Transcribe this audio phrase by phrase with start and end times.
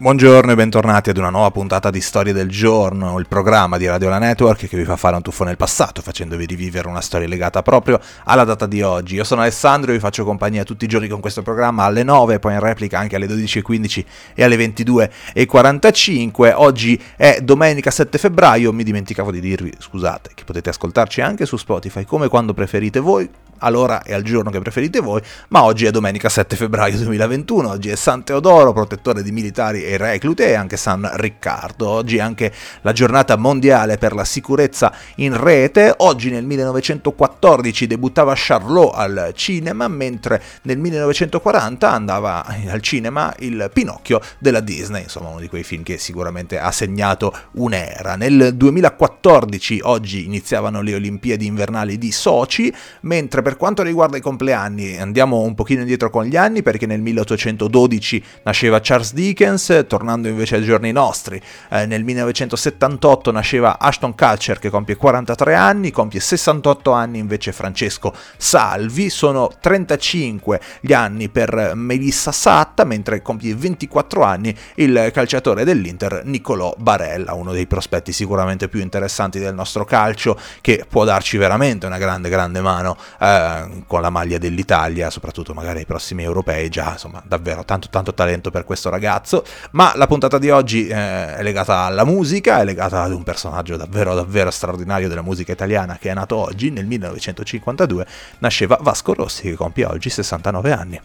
[0.00, 4.08] Buongiorno e bentornati ad una nuova puntata di Storie del Giorno, il programma di Radio
[4.08, 7.62] La Network che vi fa fare un tuffo nel passato, facendovi rivivere una storia legata
[7.62, 9.16] proprio alla data di oggi.
[9.16, 12.38] Io sono Alessandro e vi faccio compagnia tutti i giorni con questo programma alle 9,
[12.38, 16.52] poi in replica anche alle 12.15 e alle 22.45.
[16.54, 21.56] Oggi è domenica 7 febbraio, mi dimenticavo di dirvi, scusate, che potete ascoltarci anche su
[21.56, 23.28] Spotify come quando preferite voi,
[23.58, 27.88] all'ora e al giorno che preferite voi, ma oggi è domenica 7 febbraio 2021, oggi
[27.88, 32.52] è San Teodoro, protettore di militari reclute, e anche San Riccardo, oggi è anche
[32.82, 39.88] la giornata mondiale per la sicurezza in rete, oggi nel 1914 debuttava Charlot al cinema,
[39.88, 45.82] mentre nel 1940 andava al cinema il Pinocchio della Disney, insomma uno di quei film
[45.82, 48.16] che sicuramente ha segnato un'era.
[48.16, 54.98] Nel 2014 oggi iniziavano le Olimpiadi invernali di Sochi, mentre per quanto riguarda i compleanni,
[54.98, 60.56] andiamo un pochino indietro con gli anni perché nel 1812 nasceva Charles Dickens, tornando invece
[60.56, 66.92] ai giorni nostri, eh, nel 1978 nasceva Ashton Kutcher che compie 43 anni, compie 68
[66.92, 74.56] anni invece Francesco Salvi, sono 35 gli anni per Melissa Satta, mentre compie 24 anni
[74.76, 80.84] il calciatore dell'Inter Nicolò Barella, uno dei prospetti sicuramente più interessanti del nostro calcio che
[80.88, 85.86] può darci veramente una grande grande mano eh, con la maglia dell'Italia, soprattutto magari ai
[85.86, 90.50] prossimi europei, già insomma davvero tanto tanto talento per questo ragazzo, ma la puntata di
[90.50, 95.22] oggi eh, è legata alla musica, è legata ad un personaggio davvero davvero straordinario della
[95.22, 98.06] musica italiana che è nato oggi, nel 1952,
[98.38, 101.00] nasceva Vasco Rossi che compie oggi 69 anni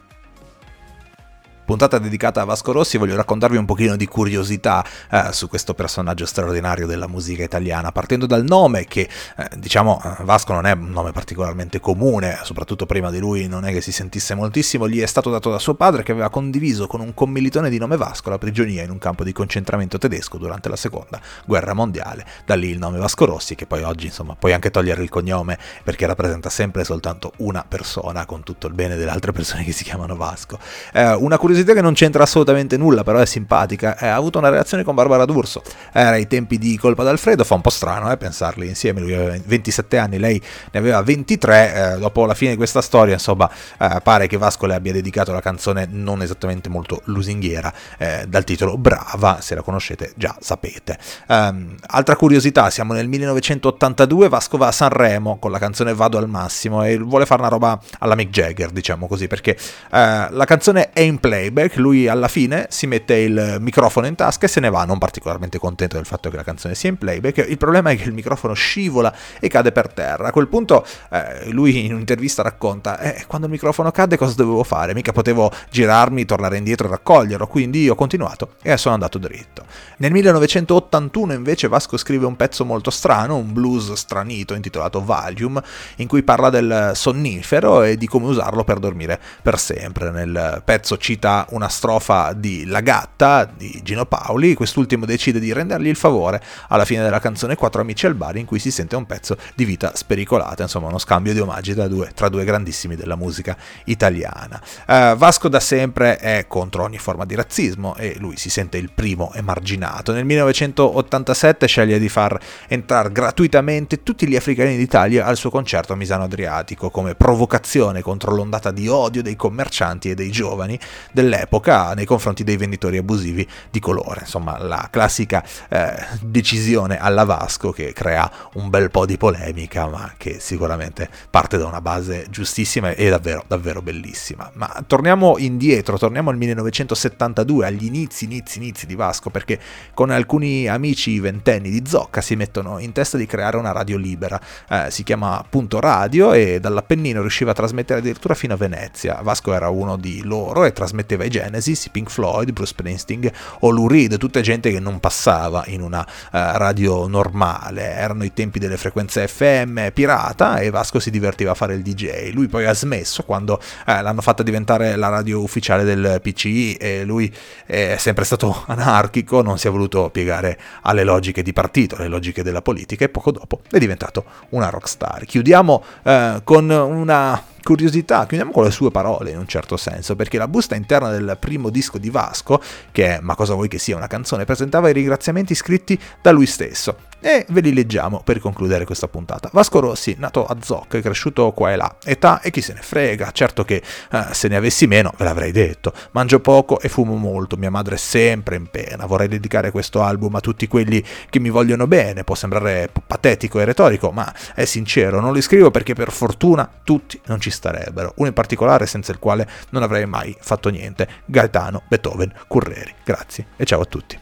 [1.65, 6.25] puntata dedicata a Vasco Rossi voglio raccontarvi un pochino di curiosità eh, su questo personaggio
[6.25, 10.89] straordinario della musica italiana, partendo dal nome che eh, diciamo eh, Vasco non è un
[10.89, 15.05] nome particolarmente comune, soprattutto prima di lui non è che si sentisse moltissimo, gli è
[15.05, 18.37] stato dato da suo padre che aveva condiviso con un commilitone di nome Vasco la
[18.37, 22.77] prigionia in un campo di concentramento tedesco durante la seconda guerra mondiale, da lì il
[22.77, 26.83] nome Vasco Rossi che poi oggi insomma puoi anche togliere il cognome perché rappresenta sempre
[26.83, 30.59] soltanto una persona con tutto il bene delle altre persone che si chiamano Vasco.
[30.91, 33.97] Eh, una curiosità curiosità che non c'entra assolutamente nulla, però è simpatica.
[33.97, 35.61] Eh, ha avuto una relazione con Barbara D'Urso.
[35.91, 38.99] Era ai tempi di Colpa d'Alfredo, fa un po' strano eh, pensarli insieme.
[39.01, 40.41] Lui aveva 27 anni, lei
[40.71, 41.93] ne aveva 23.
[41.93, 43.49] Eh, dopo la fine di questa storia, insomma,
[43.79, 48.43] eh, pare che Vasco le abbia dedicato la canzone non esattamente molto lusinghiera, eh, dal
[48.43, 49.37] titolo Brava.
[49.41, 50.97] Se la conoscete, già sapete.
[51.27, 54.27] Um, altra curiosità: siamo nel 1982.
[54.27, 57.79] Vasco va a Sanremo con la canzone Vado al massimo e vuole fare una roba
[57.99, 62.27] alla Mick Jagger, diciamo così, perché eh, la canzone è in play playback, lui alla
[62.27, 66.05] fine si mette il microfono in tasca e se ne va, non particolarmente contento del
[66.05, 67.45] fatto che la canzone sia in playback.
[67.49, 70.29] Il problema è che il microfono scivola e cade per terra.
[70.29, 74.63] A quel punto eh, lui in un'intervista racconta, eh, quando il microfono cade cosa dovevo
[74.63, 74.93] fare?
[74.93, 79.65] Mica potevo girarmi, tornare indietro e raccoglierlo, quindi ho continuato e sono andato dritto.
[79.97, 85.61] Nel 1981 invece Vasco scrive un pezzo molto strano, un blues stranito intitolato Valium,
[85.97, 90.11] in cui parla del sonnifero e di come usarlo per dormire per sempre.
[90.11, 95.87] Nel pezzo cita una strofa di La Gatta di Gino Paoli, quest'ultimo decide di rendergli
[95.87, 99.05] il favore alla fine della canzone Quattro amici al bar in cui si sente un
[99.05, 103.57] pezzo di vita spericolata, insomma uno scambio di omaggi due, tra due grandissimi della musica
[103.85, 104.61] italiana.
[104.87, 108.91] Uh, Vasco da sempre è contro ogni forma di razzismo e lui si sente il
[108.93, 110.11] primo emarginato.
[110.11, 115.95] Nel 1987 sceglie di far entrare gratuitamente tutti gli africani d'Italia al suo concerto a
[115.95, 120.79] Misano Adriatico come provocazione contro l'ondata di odio dei commercianti e dei giovani
[121.11, 124.21] dell'epoca dell'epoca nei confronti dei venditori abusivi di colore.
[124.21, 130.13] Insomma, la classica eh, decisione alla Vasco che crea un bel po' di polemica, ma
[130.17, 134.51] che sicuramente parte da una base giustissima e davvero, davvero bellissima.
[134.53, 139.59] Ma torniamo indietro, torniamo al 1972, agli inizi, inizi, inizi di Vasco, perché
[139.93, 144.39] con alcuni amici ventenni di Zocca si mettono in testa di creare una radio libera.
[144.69, 149.19] Eh, si chiama Punto Radio e dall'Appennino riusciva a trasmettere addirittura fino a Venezia.
[149.21, 153.69] Vasco era uno di loro e trasmetteva i Genesis, i Pink Floyd, Bruce Springsteen o
[153.69, 158.59] Lou Reed, tutta gente che non passava in una uh, radio normale, erano i tempi
[158.59, 162.31] delle frequenze FM pirata e Vasco si divertiva a fare il DJ.
[162.31, 167.03] Lui poi ha smesso quando uh, l'hanno fatta diventare la radio ufficiale del PCI e
[167.03, 167.33] lui
[167.65, 172.43] è sempre stato anarchico, non si è voluto piegare alle logiche di partito, alle logiche
[172.43, 175.25] della politica e poco dopo è diventato una rockstar.
[175.25, 180.37] Chiudiamo uh, con una curiosità, chiudiamo con le sue parole in un certo senso, perché
[180.37, 182.61] la busta interna del primo disco di Vasco,
[182.91, 186.45] che è Ma cosa vuoi che sia una canzone, presentava i ringraziamenti scritti da lui
[186.45, 187.11] stesso.
[187.25, 189.49] E ve li leggiamo per concludere questa puntata.
[189.53, 193.31] Vasco Rossi, nato a Zoc, cresciuto qua e là, età e chi se ne frega,
[193.31, 193.81] certo che
[194.11, 195.93] eh, se ne avessi meno ve l'avrei detto.
[196.11, 199.05] Mangio poco e fumo molto, mia madre è sempre in pena.
[199.05, 203.63] Vorrei dedicare questo album a tutti quelli che mi vogliono bene, può sembrare patetico e
[203.63, 208.27] retorico, ma è sincero, non li scrivo perché per fortuna tutti non ci starebbero, uno
[208.27, 212.95] in particolare senza il quale non avrei mai fatto niente, Gaetano Beethoven Curreri.
[213.05, 214.19] Grazie e ciao a tutti.